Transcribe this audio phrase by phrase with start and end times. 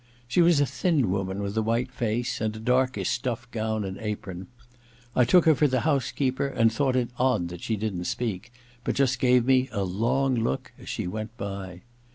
[0.27, 3.99] She was a thin woman with a white face, and a darkish stuff gown and
[3.99, 4.47] apron.
[5.15, 8.51] I took her for the housekeeper and thought it odd that she didn't speak,
[8.83, 11.83] but just gave me a long look as she went by.